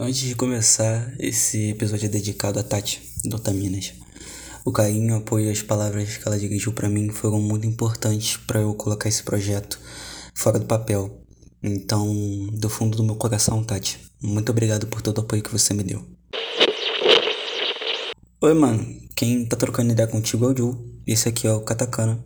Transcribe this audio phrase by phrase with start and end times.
[0.00, 3.92] Antes de começar, esse episódio é dedicado a Tati, do Otaminas.
[4.64, 8.38] O carinho, o apoio e as palavras que ela dirigiu para mim foram muito importantes
[8.38, 9.78] para eu colocar esse projeto
[10.34, 11.22] fora do papel.
[11.62, 12.08] Então,
[12.54, 15.82] do fundo do meu coração, Tati, muito obrigado por todo o apoio que você me
[15.82, 16.02] deu.
[18.40, 18.96] Oi, mano.
[19.14, 20.86] Quem tá trocando ideia contigo é o Ju.
[21.06, 22.24] Esse aqui é o Katakana.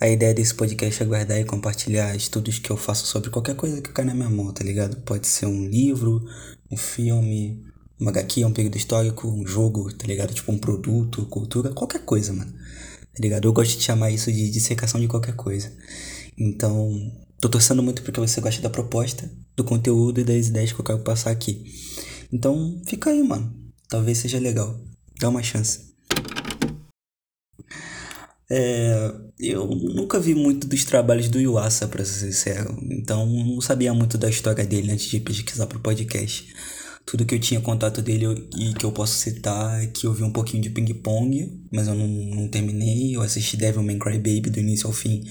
[0.00, 3.82] A ideia desse podcast é guardar e compartilhar estudos que eu faço sobre qualquer coisa
[3.82, 4.96] que cai na minha mão, tá ligado?
[4.98, 6.24] Pode ser um livro,
[6.70, 7.64] um filme,
[7.98, 10.32] uma HQ, um período histórico, um jogo, tá ligado?
[10.32, 12.52] Tipo um produto, cultura, qualquer coisa, mano.
[12.52, 13.46] Tá ligado?
[13.46, 15.72] Eu gosto de chamar isso de dissecação de qualquer coisa.
[16.38, 20.78] Então, tô torcendo muito porque você gosta da proposta, do conteúdo e das ideias que
[20.80, 21.64] eu quero passar aqui.
[22.32, 23.52] Então, fica aí, mano.
[23.88, 24.78] Talvez seja legal.
[25.18, 25.87] Dá uma chance.
[28.50, 32.76] É, eu nunca vi muito dos trabalhos do Yuasa, pra ser sincero.
[32.90, 36.54] Então não sabia muito da história dele antes de pesquisar pro podcast.
[37.04, 38.26] Tudo que eu tinha contato dele
[38.56, 41.88] e que eu posso citar é que eu vi um pouquinho de Ping Pong, mas
[41.88, 43.16] eu não, não terminei.
[43.16, 45.24] Eu assisti Devilman Crybaby do início ao fim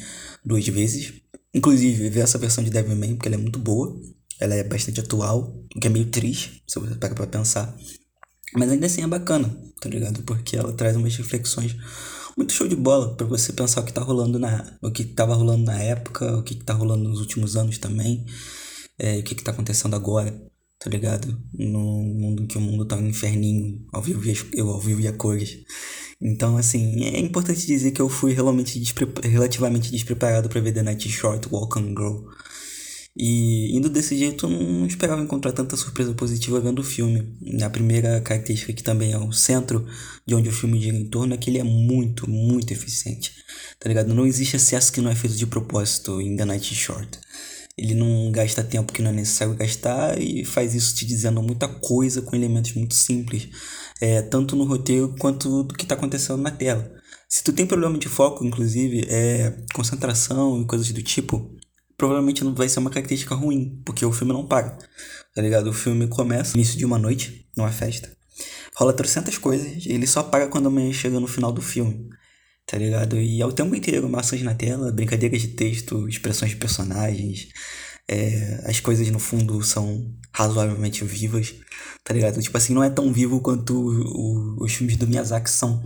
[0.44, 1.14] duas vezes.
[1.54, 4.00] Inclusive, ver essa versão de Devilman, porque ela é muito boa.
[4.40, 7.76] Ela é bastante atual, o que é meio triste, se você pega pra pensar.
[8.54, 10.22] Mas ainda assim é bacana, tá ligado?
[10.24, 11.76] Porque ela traz umas reflexões
[12.38, 15.34] muito show de bola para você pensar o que tá rolando na o que tava
[15.34, 18.26] rolando na época, o que, que tá rolando nos últimos anos também,
[19.00, 20.32] é, o que que tá acontecendo agora,
[20.80, 21.36] tá ligado?
[21.54, 25.08] No mundo que o mundo tá um inferninho, ao vivo e, eu ao vivo e
[25.08, 25.58] a cores.
[26.22, 30.84] Então, assim, é importante dizer que eu fui realmente despre relativamente despreparado para ver The
[30.84, 32.26] Night Short Walk and Grow.
[33.20, 37.36] E indo desse jeito, eu não esperava encontrar tanta surpresa positiva vendo o filme.
[37.64, 39.88] A primeira característica, que também é o centro
[40.24, 43.34] de onde o filme gira em torno, é que ele é muito, muito eficiente.
[43.80, 44.14] Tá ligado?
[44.14, 47.20] Não existe excesso que não é feito de propósito em The Night Short.
[47.76, 51.68] Ele não gasta tempo que não é necessário gastar e faz isso te dizendo muita
[51.68, 53.50] coisa com elementos muito simples,
[54.00, 56.92] é, tanto no roteiro quanto do que está acontecendo na tela.
[57.28, 61.52] Se tu tem problema de foco, inclusive, é, concentração e coisas do tipo,
[61.98, 64.78] provavelmente não vai ser uma característica ruim, porque o filme não para,
[65.34, 65.70] tá ligado?
[65.70, 68.16] O filme começa no início de uma noite, numa festa,
[68.76, 72.08] rola trocentas coisas, e ele só para quando a manhã chega no final do filme,
[72.68, 73.18] tá ligado?
[73.18, 77.50] E é o tempo inteiro, maçãs na tela, brincadeiras de texto, expressões de personagens,
[78.08, 81.56] é, as coisas no fundo são razoavelmente vivas,
[82.04, 82.42] tá ligado?
[82.42, 85.84] Tipo assim, não é tão vivo quanto o, o, os filmes do Miyazaki são,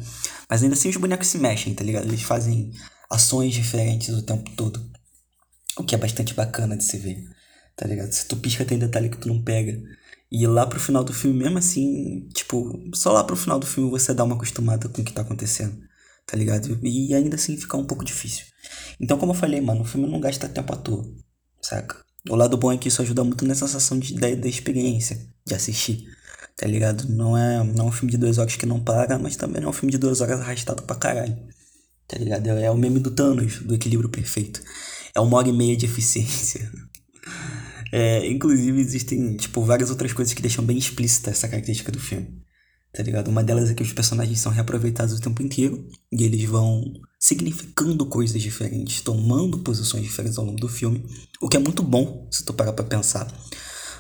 [0.50, 2.06] mas ainda assim os bonecos se mexem, tá ligado?
[2.06, 2.72] Eles fazem
[3.10, 4.91] ações diferentes o tempo todo.
[5.92, 7.22] Que é bastante bacana de se ver,
[7.76, 8.14] tá ligado?
[8.14, 9.78] Se tu pisca, tem detalhe que tu não pega.
[10.32, 13.92] E lá pro final do filme, mesmo assim, tipo, só lá pro final do filme
[13.92, 15.78] você dá uma acostumada com o que tá acontecendo,
[16.26, 16.80] tá ligado?
[16.82, 18.46] E ainda assim fica um pouco difícil.
[19.02, 21.06] Então, como eu falei, mano, o filme não gasta tempo à toa,
[21.62, 21.98] saca?
[22.30, 25.54] O lado bom é que isso ajuda muito na sensação de, da, da experiência, de
[25.54, 26.06] assistir,
[26.56, 27.04] tá ligado?
[27.10, 29.68] Não é, não é um filme de duas horas que não para, mas também não
[29.68, 31.38] é um filme de duas horas arrastado pra caralho,
[32.08, 32.48] tá ligado?
[32.48, 34.62] É, é o meme do Thanos, do equilíbrio perfeito
[35.16, 36.72] é uma hora e meia de eficiência.
[37.94, 42.42] É, inclusive, existem, tipo, várias outras coisas que deixam bem explícita essa característica do filme.
[42.94, 43.30] Tá ligado?
[43.30, 46.84] Uma delas é que os personagens são reaproveitados o tempo inteiro e eles vão
[47.20, 51.06] significando coisas diferentes, tomando posições diferentes ao longo do filme,
[51.42, 53.28] o que é muito bom se tu parar pra pensar.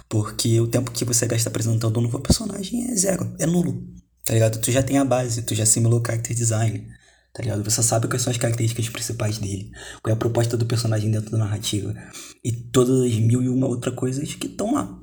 [0.10, 3.82] Porque o tempo que você gasta apresentando um novo personagem é zero, é nulo.
[4.26, 4.60] Tá ligado?
[4.60, 6.86] Tu já tem a base, tu já simulou o character design,
[7.34, 7.64] tá ligado?
[7.64, 9.72] Você sabe quais são as características principais dele,
[10.02, 11.96] qual é a proposta do personagem dentro da narrativa
[12.44, 15.00] e todas as mil e uma outras coisas que estão lá,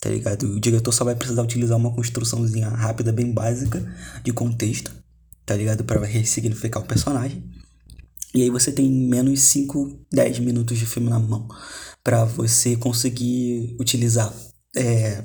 [0.00, 0.44] tá ligado?
[0.44, 3.84] O diretor só vai precisar utilizar uma construçãozinha rápida, bem básica
[4.24, 4.92] de contexto,
[5.44, 5.84] tá ligado?
[5.84, 7.44] Para ressignificar o personagem.
[8.34, 11.48] E aí você tem menos 5, 10 minutos de filme na mão
[12.04, 14.32] para você conseguir utilizar
[14.76, 15.24] é,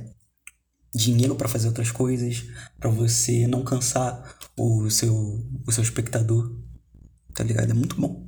[0.94, 2.46] dinheiro para fazer outras coisas,
[2.80, 5.14] para você não cansar o seu,
[5.66, 6.56] o seu espectador,
[7.34, 7.72] tá ligado?
[7.72, 8.28] É muito bom.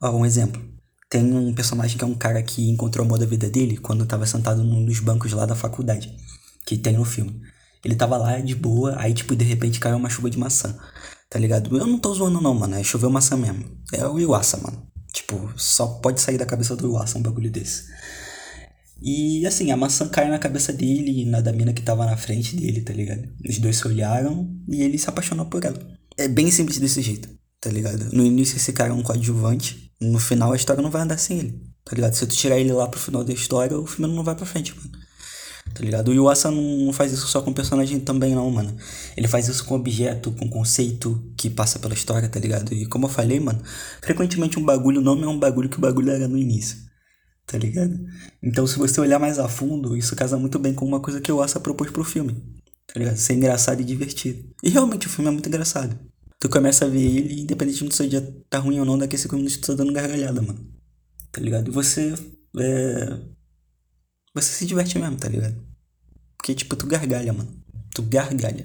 [0.00, 0.62] Ó, um exemplo.
[1.08, 4.06] Tem um personagem que é um cara que encontrou o amor da vida dele quando
[4.06, 6.16] tava sentado num dos bancos lá da faculdade,
[6.64, 7.40] que tem no filme.
[7.84, 10.78] Ele tava lá de boa, aí, tipo, de repente caiu uma chuva de maçã,
[11.28, 11.76] tá ligado?
[11.76, 13.64] Eu não tô zoando não, mano, é choveu maçã mesmo.
[13.92, 14.86] É o Iwasa, mano.
[15.12, 17.84] Tipo, só pode sair da cabeça do Iwasa um bagulho desse.
[19.02, 22.16] E assim, a maçã cai na cabeça dele e na da mina que tava na
[22.16, 23.28] frente dele, tá ligado?
[23.48, 25.78] Os dois se olharam e ele se apaixonou por ela.
[26.18, 27.28] É bem simples desse jeito,
[27.60, 28.10] tá ligado?
[28.12, 31.38] No início esse cara é um coadjuvante, no final a história não vai andar sem
[31.38, 32.12] ele, tá ligado?
[32.12, 34.76] Se tu tirar ele lá pro final da história, o filme não vai pra frente,
[34.76, 34.90] mano.
[35.72, 36.08] Tá ligado?
[36.08, 38.76] O Yuasa não faz isso só com personagem também, não, mano.
[39.16, 42.74] Ele faz isso com objeto, com conceito que passa pela história, tá ligado?
[42.74, 43.62] E como eu falei, mano,
[44.02, 46.89] frequentemente um bagulho não é um bagulho que o bagulho era no início
[47.50, 47.98] tá ligado?
[48.40, 51.32] Então, se você olhar mais a fundo, isso casa muito bem com uma coisa que
[51.32, 52.34] o Asa propôs pro filme,
[52.86, 53.16] tá ligado?
[53.16, 54.48] Ser engraçado e divertido.
[54.62, 55.98] E realmente o filme é muito engraçado.
[56.38, 59.18] Tu começa a ver ele, independente do seu dia tá ruim ou não, daqui a
[59.18, 60.64] 5 minutos tu tá dando gargalhada, mano.
[61.32, 61.68] Tá ligado?
[61.68, 62.14] E você.
[62.56, 63.18] É...
[64.32, 65.60] Você se diverte mesmo, tá ligado?
[66.38, 67.52] Porque, tipo, tu gargalha, mano.
[67.92, 68.64] Tu gargalha.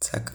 [0.00, 0.32] Saca?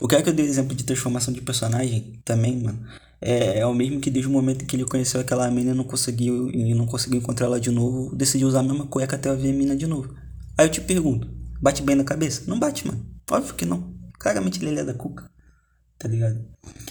[0.00, 2.86] O cara que eu dei exemplo de transformação de personagem também, mano,
[3.20, 5.74] é, é o mesmo que desde o momento em que ele conheceu aquela mina e
[5.74, 9.34] não conseguiu, e não conseguiu encontrar ela de novo, decidiu usar a mesma cueca até
[9.34, 10.14] ver a mina de novo.
[10.58, 11.28] Aí eu te pergunto,
[11.60, 12.42] bate bem na cabeça?
[12.46, 13.04] Não bate, mano.
[13.30, 13.94] Óbvio que não.
[14.18, 15.30] Claramente ele é da cuca.
[15.98, 16.44] Tá ligado?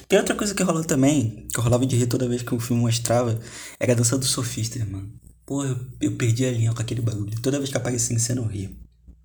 [0.08, 2.60] Tem outra coisa que rolou também, que eu rolava de rir toda vez que o
[2.60, 3.40] filme mostrava,
[3.80, 5.12] era a dança do sofista, mano.
[5.46, 7.40] Porra, eu, eu perdi a linha com aquele bagulho.
[7.40, 8.72] Toda vez que aparecia em cena eu ria.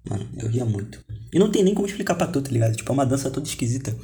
[0.09, 1.03] Mano, eu ria muito.
[1.33, 2.77] E não tem nem como explicar pra tu, tá ligado?
[2.77, 3.97] Tipo, é uma dança toda esquisita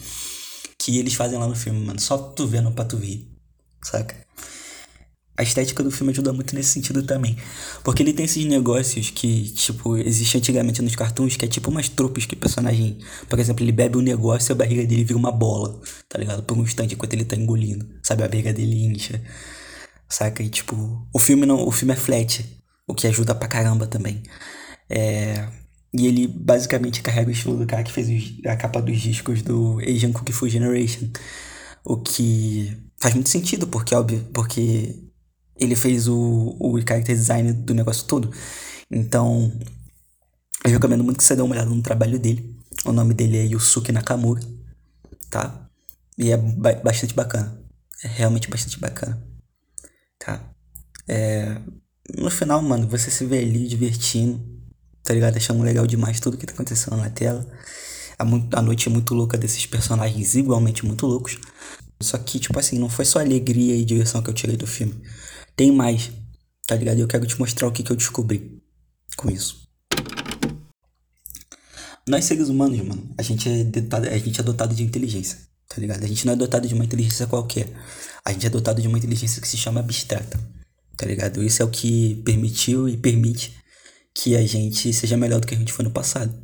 [0.79, 2.01] que eles fazem lá no filme, mano.
[2.01, 3.29] Só tu vendo pra tu rir,
[3.83, 4.27] saca?
[5.39, 7.37] A estética do filme ajuda muito nesse sentido também.
[7.85, 11.91] Porque ele tem esses negócios que, tipo, existem antigamente nos cartoons, que é tipo umas
[11.91, 12.99] tropes que o personagem.
[13.29, 15.79] Por exemplo, ele bebe um negócio e a barriga dele vira uma bola,
[16.09, 16.43] tá ligado?
[16.43, 17.87] Por um instante enquanto ele tá engolindo.
[18.03, 18.23] Sabe?
[18.23, 19.23] A barriga dele incha.
[20.09, 20.43] Saca?
[20.43, 21.07] E tipo.
[21.13, 21.67] O filme não.
[21.67, 22.43] O filme é flat.
[22.87, 24.23] O que ajuda pra caramba também.
[24.89, 25.47] É.
[25.99, 28.09] E ele basicamente carrega o estilo do cara que fez
[28.45, 31.09] a capa dos discos do Asian Kung Fu Generation.
[31.85, 35.03] O que faz muito sentido, porque, óbvio, porque
[35.59, 38.31] ele fez o, o character design do negócio todo.
[38.91, 39.51] Então,
[40.65, 42.55] eu recomendo muito que você dê uma olhada no trabalho dele.
[42.85, 44.43] O nome dele é Yusuke Nakamura,
[45.31, 45.71] tá?
[46.19, 47.59] E é ba bastante bacana.
[48.05, 49.23] É realmente bastante bacana,
[50.19, 50.45] tá?
[51.09, 51.59] É...
[52.19, 54.56] No final, mano, você se vê ali divertindo,
[55.07, 55.37] tá ligado?
[55.37, 57.47] Achando legal demais tudo que tá acontecendo na tela.
[58.19, 61.39] A, noite é muito louca desses personagens igualmente muito loucos.
[62.03, 65.01] Só que, tipo assim, não foi só alegria e diversão que eu tirei do filme.
[65.55, 66.11] Tem mais,
[66.67, 66.99] tá ligado?
[66.99, 68.61] Eu quero te mostrar o que, que eu descobri
[69.17, 69.65] com isso.
[72.09, 75.39] Nós seres humanos, mano, a gente é dotado, a gente é dotado de inteligência,
[75.69, 76.05] tá ligado?
[76.05, 77.69] A gente não é dotado de uma inteligência qualquer.
[78.25, 80.39] A gente é dotado de uma inteligência que se chama abstrata,
[80.97, 81.43] tá ligado?
[81.43, 83.55] Isso é o que permitiu e permite
[84.17, 86.35] que a gente seja melhor do que a gente foi no passado.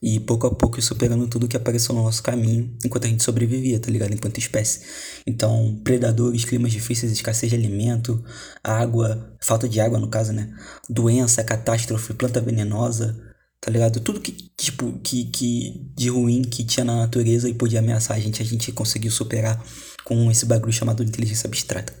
[0.00, 3.24] E pouco a pouco isso pegando tudo que apareceu no nosso caminho enquanto a gente
[3.24, 4.14] sobrevivia, tá ligado?
[4.14, 4.82] Enquanto espécie.
[5.26, 8.24] Então, predadores, climas difíceis, escassez de alimento,
[8.62, 10.48] água, falta de água no caso, né?
[10.88, 13.18] Doença, catástrofe, planta venenosa,
[13.60, 13.98] tá ligado?
[13.98, 18.20] Tudo que, tipo, que, que de ruim que tinha na natureza e podia ameaçar a
[18.20, 19.60] gente, a gente conseguiu superar
[20.04, 21.92] com esse bagulho chamado inteligência abstrata.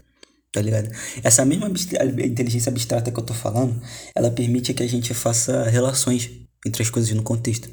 [0.58, 0.90] Tá ligado?
[1.22, 3.80] Essa mesma inteligência abstrata que eu tô falando,
[4.12, 6.28] ela permite que a gente faça relações
[6.66, 7.70] entre as coisas no contexto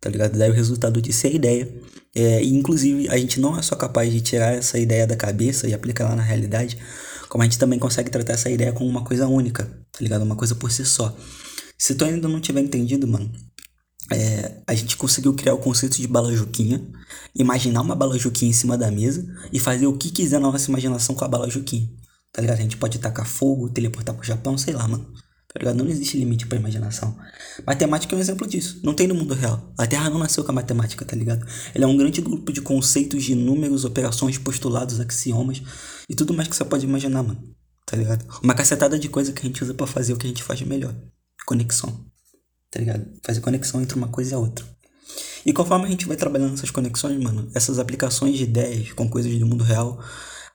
[0.00, 0.38] tá ligado?
[0.38, 1.74] Daí o resultado disso é a ideia.
[2.14, 5.66] É, e inclusive a gente não é só capaz de tirar essa ideia da cabeça
[5.66, 6.78] e aplicar ela na realidade,
[7.28, 10.22] como a gente também consegue tratar essa ideia como uma coisa única, tá ligado?
[10.22, 11.16] Uma coisa por si só.
[11.78, 13.30] Se tu ainda não tiver entendido, mano,
[14.12, 16.86] é, a gente conseguiu criar o conceito de balajuquinha,
[17.34, 21.14] imaginar uma balajuquinha em cima da mesa e fazer o que quiser na nossa imaginação
[21.14, 21.88] com a balajuquinha.
[22.36, 22.58] Tá ligado?
[22.58, 25.10] A gente pode tacar fogo, teleportar pro Japão, sei lá, mano
[25.56, 25.76] tá ligado?
[25.76, 27.16] Não existe limite pra imaginação.
[27.66, 28.78] Matemática é um exemplo disso.
[28.82, 29.72] Não tem no mundo real.
[29.78, 31.46] A Terra não nasceu com a matemática, tá ligado?
[31.74, 35.62] Ela é um grande grupo de conceitos, de números, operações, postulados, axiomas
[36.08, 37.42] e tudo mais que você pode imaginar, mano.
[37.86, 38.26] Tá ligado?
[38.42, 40.58] Uma cacetada de coisa que a gente usa para fazer o que a gente faz
[40.58, 40.94] de melhor.
[41.46, 42.04] Conexão.
[42.70, 43.06] Tá ligado?
[43.24, 44.64] Fazer conexão entre uma coisa e a outra.
[45.46, 49.32] E conforme a gente vai trabalhando essas conexões, mano, essas aplicações de ideias com coisas
[49.38, 50.02] do mundo real,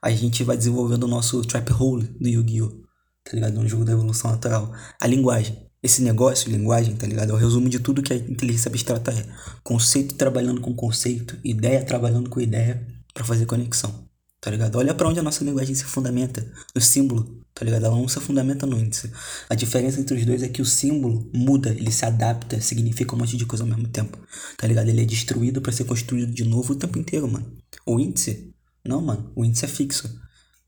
[0.02, 2.82] a gente vai desenvolvendo o nosso trap hole do Yu-Gi-Oh!
[3.24, 3.60] tá ligado?
[3.60, 4.74] Um jogo da evolução natural.
[5.00, 5.58] A linguagem.
[5.84, 7.32] Esse negócio, linguagem, tá ligado?
[7.32, 9.26] É o resumo de tudo que a inteligência abstrata é.
[9.64, 14.08] Conceito trabalhando com conceito, ideia trabalhando com ideia para fazer conexão,
[14.40, 14.76] tá ligado?
[14.78, 17.86] Olha para onde a nossa linguagem se fundamenta, no símbolo, tá ligado?
[17.86, 19.12] Ela não se fundamenta no índice.
[19.50, 23.18] A diferença entre os dois é que o símbolo muda, ele se adapta, significa um
[23.18, 24.20] monte de coisa ao mesmo tempo,
[24.58, 24.88] tá ligado?
[24.88, 27.52] Ele é destruído para ser construído de novo o tempo inteiro, mano.
[27.88, 28.51] O índice,
[28.86, 30.22] não, mano, o índice é fixo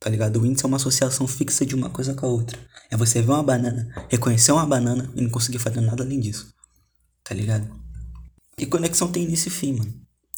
[0.04, 0.42] tá ligado?
[0.42, 2.60] O índice é uma associação fixa de uma coisa com a outra.
[2.92, 6.54] É você ver uma banana, reconhecer uma banana e não conseguir fazer nada além disso,
[7.24, 7.74] tá ligado?
[8.58, 9.94] E conexão tem início e fim, mano.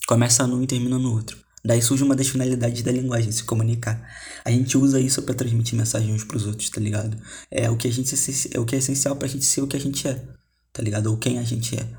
[0.07, 1.37] Começa num e termina no outro.
[1.65, 3.99] Daí surge uma das finalidades da linguagem, se comunicar.
[4.45, 7.17] A gente usa isso para transmitir mensagens uns pros outros, tá ligado?
[7.49, 8.13] É o que a gente
[8.53, 10.23] é o que é essencial pra gente ser o que a gente é,
[10.71, 11.07] tá ligado?
[11.07, 11.89] Ou quem a gente é.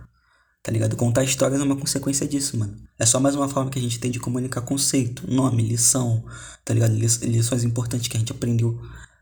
[0.67, 0.97] Tá ligado?
[0.97, 2.77] Contar histórias é uma consequência disso, mano.
[2.99, 6.25] É só mais uma forma que a gente tem de comunicar conceito, nome, lição,
[6.65, 6.93] tá ligado?
[6.93, 8.77] Lições importantes que a gente aprendeu,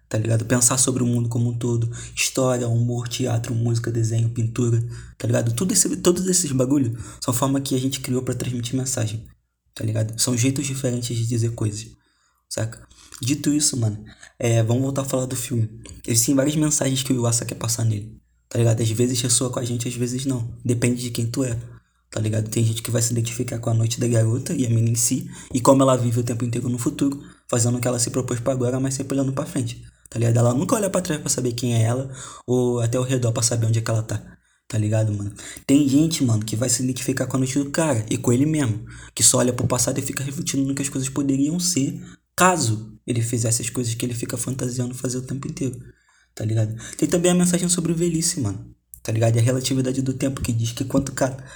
[0.08, 0.46] tá ligado?
[0.46, 1.94] Pensar sobre o mundo como um todo.
[2.16, 4.82] História, humor, teatro, música, desenho, pintura,
[5.18, 5.52] tá ligado?
[5.52, 9.26] Tudo esse, todos esses bagulho são forma que a gente criou para transmitir mensagem,
[9.74, 10.18] tá ligado?
[10.18, 11.88] São jeitos diferentes de dizer coisas.
[12.48, 12.88] saca?
[13.20, 14.02] Dito isso, mano,
[14.38, 15.68] é, vamos voltar a falar do filme.
[16.06, 18.18] Existem várias mensagens que o Yuasa quer passar nele,
[18.54, 18.80] tá ligado?
[18.80, 20.48] Às vezes ressoa com a gente, às vezes não.
[20.64, 21.58] Depende de quem tu é,
[22.08, 22.48] tá ligado?
[22.48, 24.94] Tem gente que vai se identificar com a noite da garota e a mina em
[24.94, 27.20] si, e como ela vive o tempo inteiro no futuro,
[27.50, 30.36] fazendo o que ela se propôs para agora, mas sempre olhando para frente, tá ligado?
[30.36, 32.08] Ela nunca olha para trás para saber quem é ela,
[32.46, 34.22] ou até o redor para saber onde é que ela tá.
[34.68, 35.32] Tá ligado, mano?
[35.66, 38.46] Tem gente, mano, que vai se identificar com a noite do cara e com ele
[38.46, 38.86] mesmo.
[39.14, 42.00] Que só olha pro passado e fica refletindo no que as coisas poderiam ser
[42.36, 45.78] caso ele fizesse as coisas que ele fica fantasiando fazer o tempo inteiro.
[46.34, 46.74] Tá ligado?
[46.96, 48.74] Tem também a mensagem sobre velhice, mano.
[49.02, 49.36] Tá ligado?
[49.36, 51.12] E a relatividade do tempo que diz que, quanto,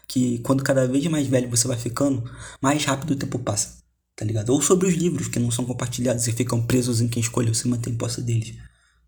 [0.07, 2.23] que quando cada vez mais velho você vai ficando,
[2.61, 3.79] mais rápido o tempo passa.
[4.15, 4.51] Tá ligado?
[4.51, 7.67] Ou sobre os livros que não são compartilhados e ficam presos em quem escolheu se
[7.69, 8.57] manter em posse deles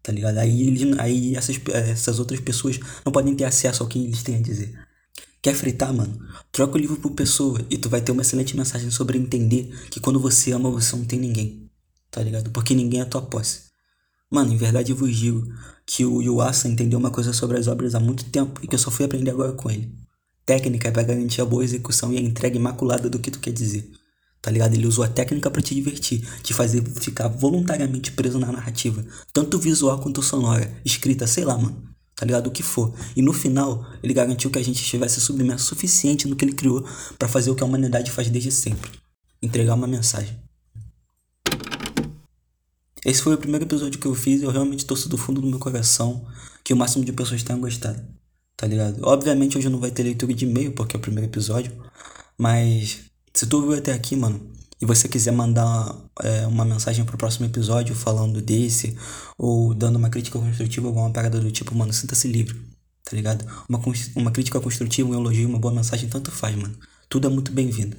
[0.03, 0.39] tá ligado?
[0.39, 4.37] Aí, ele, aí essas, essas outras pessoas não podem ter acesso ao que eles têm
[4.37, 4.75] a dizer.
[5.43, 6.19] Quer fritar, mano?
[6.53, 10.01] Troca o livro por pessoa e tu vai ter uma excelente mensagem sobre entender que
[10.01, 11.71] quando você ama, você não tem ninguém,
[12.11, 12.51] tá ligado?
[12.51, 13.70] Porque ninguém é tua posse.
[14.31, 15.43] Mano, em verdade eu vos digo
[15.85, 18.79] que o Yuasa entendeu uma coisa sobre as obras há muito tempo e que eu
[18.79, 19.93] só fui aprender agora com ele.
[20.47, 23.53] Técnica é pra garantir a boa execução e a entrega imaculada do que tu quer
[23.53, 23.91] dizer.
[24.41, 24.75] Tá ligado?
[24.75, 29.59] Ele usou a técnica para te divertir, te fazer ficar voluntariamente preso na narrativa, tanto
[29.59, 31.91] visual quanto sonora, escrita, sei lá, mano.
[32.17, 32.47] Tá ligado?
[32.47, 32.95] O que for.
[33.17, 36.85] E no final, ele garantiu que a gente estivesse submerso suficiente no que ele criou
[37.19, 38.91] para fazer o que a humanidade faz desde sempre:
[39.43, 40.37] entregar uma mensagem.
[43.05, 45.47] Esse foi o primeiro episódio que eu fiz e eu realmente torço do fundo do
[45.47, 46.27] meu coração
[46.63, 48.01] que o máximo de pessoas tenham gostado.
[48.57, 49.01] Tá ligado?
[49.03, 51.73] Obviamente hoje não vai ter leitura de e-mail porque é o primeiro episódio,
[52.37, 53.01] mas
[53.33, 57.47] se tu ouviu até aqui, mano, e você quiser mandar é, uma mensagem pro próximo
[57.47, 58.97] episódio falando desse,
[59.37, 62.59] ou dando uma crítica construtiva, alguma parada do tipo, mano, sinta-se livre,
[63.05, 63.47] tá ligado?
[63.69, 63.81] Uma,
[64.17, 66.77] uma crítica construtiva, um elogio, uma boa mensagem, tanto faz, mano.
[67.09, 67.97] Tudo é muito bem-vindo,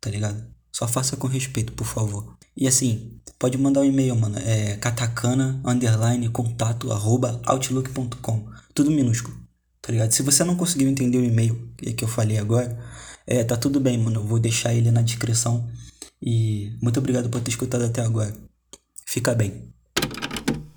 [0.00, 0.42] tá ligado?
[0.72, 2.36] Só faça com respeito, por favor.
[2.56, 4.38] E assim, pode mandar um e-mail, mano.
[4.38, 8.48] É katakana, underline, contato, arroba, outlook.com.
[8.74, 9.36] Tudo minúsculo,
[9.80, 10.12] tá ligado?
[10.12, 12.78] Se você não conseguiu entender o e-mail que eu falei agora,
[13.26, 14.20] é, tá tudo bem, mano.
[14.20, 15.68] Eu vou deixar ele na descrição.
[16.20, 18.34] E muito obrigado por ter escutado até agora.
[19.06, 19.72] Fica bem.